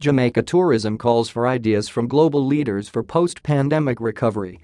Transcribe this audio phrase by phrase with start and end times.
[0.00, 4.60] Jamaica tourism calls for ideas from global leaders for post-pandemic recovery.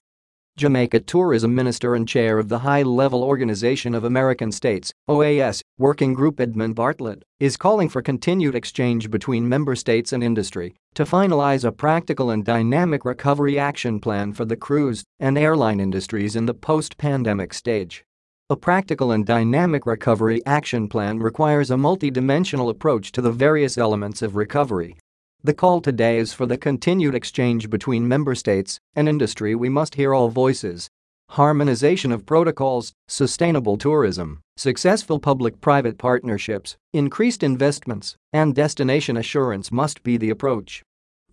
[0.57, 6.39] Jamaica Tourism Minister and Chair of the High-Level Organization of American States, OAS, Working Group
[6.39, 11.73] Edmund Bartlett, is calling for continued exchange between member states and industry to finalize a
[11.73, 17.53] practical and dynamic recovery action plan for the cruise and airline industries in the post-pandemic
[17.53, 18.05] stage.
[18.51, 24.23] A practical and dynamic recovery action plan requires a multi-dimensional approach to the various elements
[24.23, 24.97] of recovery
[25.45, 29.95] the call today is for the continued exchange between member states and industry we must
[29.95, 30.89] hear all voices.
[31.33, 40.17] Harmonization of protocols, sustainable tourism, successful public-private partnerships, increased investments, and destination assurance must be
[40.17, 40.83] the approach.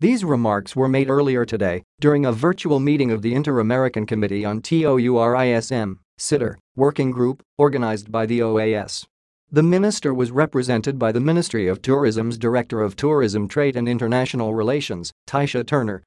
[0.02, 4.62] These remarks were made earlier today during a virtual meeting of the Inter-American Committee on
[4.62, 9.06] TOURISM, CITUR, working group organized by the OAS.
[9.54, 14.54] The minister was represented by the Ministry of Tourism's Director of Tourism Trade and International
[14.54, 16.04] Relations, Tisha Turner.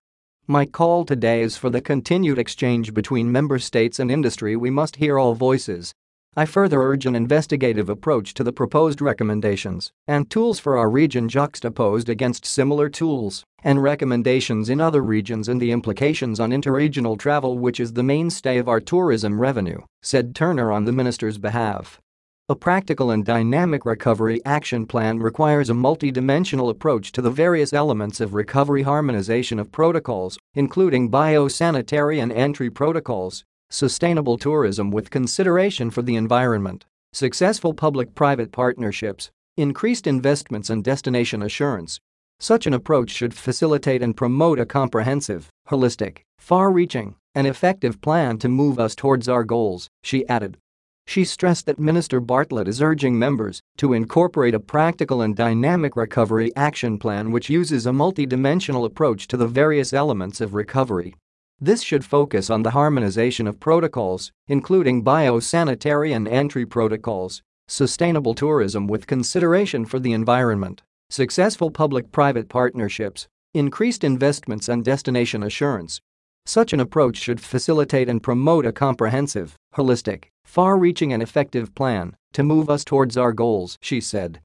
[0.47, 4.97] My call today is for the continued exchange between member states and industry we must
[4.97, 5.93] hear all voices.
[6.35, 11.29] I further urge an investigative approach to the proposed recommendations and tools for our region
[11.29, 17.59] juxtaposed against similar tools and recommendations in other regions and the implications on interregional travel
[17.59, 22.01] which is the mainstay of our tourism revenue, said Turner on the minister's behalf.
[22.47, 28.21] A practical and dynamic recovery action plan requires a multi-dimensional approach to the various elements
[28.21, 36.03] of recovery harmonization of protocols, including biosanitary and entry protocols, sustainable tourism with consideration for
[36.03, 36.85] the environment,
[37.15, 41.99] successful public-private partnerships, increased investments and destination assurance.
[42.41, 48.51] Such an approach should facilitate and promote a comprehensive, holistic, far-reaching, and effective plan to
[48.51, 50.59] move us towards our goals, she added.
[51.07, 56.51] She stressed that Minister Bartlett is urging members to incorporate a practical and dynamic recovery
[56.57, 61.15] action plan which uses a multidimensional approach to the various elements of recovery.
[61.61, 68.87] This should focus on the harmonization of protocols, including biosanitary and entry protocols, sustainable tourism
[68.87, 76.01] with consideration for the environment, successful public-private partnerships, increased investments and destination assurance,
[76.47, 82.43] such an approach should facilitate and promote a comprehensive, holistic, far-reaching and effective plan to
[82.43, 84.41] move us towards our goals, she said.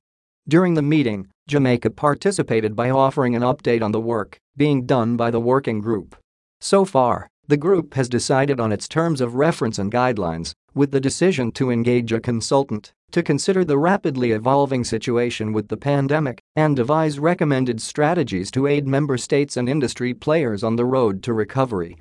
[0.48, 5.32] During the meeting, Jamaica participated by offering an update on the work being done by
[5.32, 6.16] the working group.
[6.62, 11.00] So far, the group has decided on its terms of reference and guidelines, with the
[11.00, 16.76] decision to engage a consultant to consider the rapidly evolving situation with the pandemic and
[16.76, 21.98] devise recommended strategies to aid member states and industry players on the road to recovery.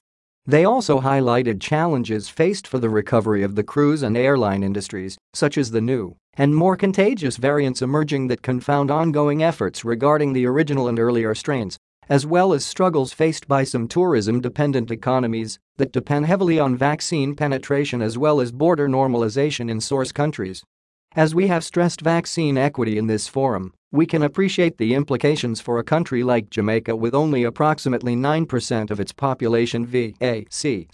[0.48, 5.58] They also highlighted challenges faced for the recovery of the cruise and airline industries, such
[5.58, 10.88] as the new and more contagious variants emerging that confound ongoing efforts regarding the original
[10.88, 11.76] and earlier strains,
[12.08, 18.00] as well as struggles faced by some tourism-dependent economies that depend heavily on vaccine penetration
[18.00, 20.64] as well as border normalization in source countries.
[21.16, 25.78] As we have stressed vaccine equity in this forum, we can appreciate the implications for
[25.78, 30.88] a country like Jamaica with only approximately 9% of its population VACCINATD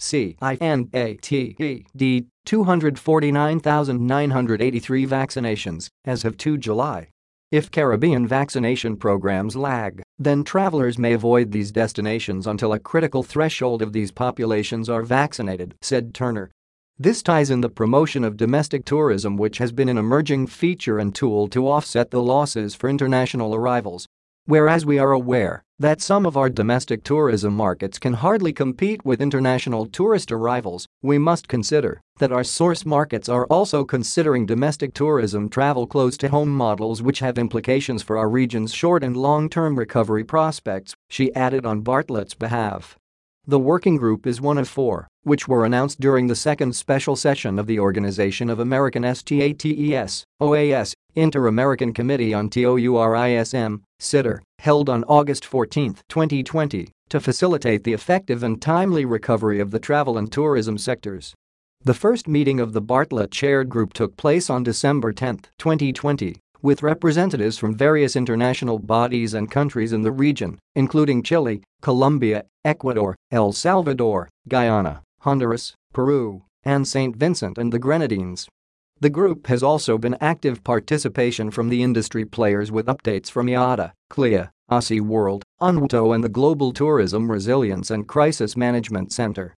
[2.45, 7.09] 249,983 vaccinations as of 2 July.
[7.51, 13.81] If Caribbean vaccination programs lag, then travelers may avoid these destinations until a critical threshold
[13.81, 16.51] of these populations are vaccinated, said Turner.
[16.97, 21.13] This ties in the promotion of domestic tourism which has been an emerging feature and
[21.13, 24.07] tool to offset the losses for international arrivals.
[24.45, 29.21] Whereas we are aware that some of our domestic tourism markets can hardly compete with
[29.21, 35.49] international tourist arrivals, we must consider that our source markets are also considering domestic tourism
[35.49, 40.23] travel close to home models which have implications for our region's short and long-term recovery
[40.23, 42.97] prospects, she added on Bartlett's behalf.
[43.47, 47.59] The working group is one of four, which were announced during the second special session
[47.59, 55.45] of the Organization of American STATES, OAS, Inter-American Committee on TOURISM, CITUR, held on August
[55.45, 61.35] 14, 2020, to facilitate the effective and timely recovery of the travel and tourism sectors.
[61.83, 67.59] The first meeting of the Bartlett-chaired group took place on December 10, 2020, with representatives
[67.59, 74.29] from various international bodies and countries in the region, including Chile, Colombia, Ecuador, El Salvador,
[74.47, 77.15] Guyana, Honduras, Peru, and St.
[77.15, 78.47] Vincent and the Grenadines.
[78.99, 83.91] The group has also been active participation from the industry players with updates from IATA,
[84.09, 89.53] CLIA, ACI World, UNWTO and the Global Tourism Resilience and Crisis Management Center.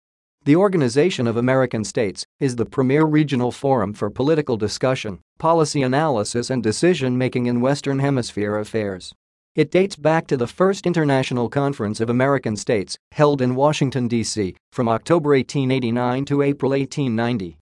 [0.46, 6.50] The Organization of American States is the premier regional forum for political discussion, policy analysis
[6.50, 9.12] and decision-making in Western Hemisphere affairs.
[9.56, 14.54] It dates back to the First International Conference of American States, held in Washington, D.C.,
[14.70, 17.58] from October 1889 to April 1890.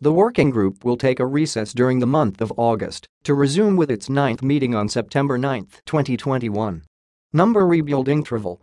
[0.00, 3.90] The working group will take a recess during the month of August to resume with
[3.90, 6.84] its ninth meeting on September 9, 2021.
[7.32, 8.62] Number rebuilding travel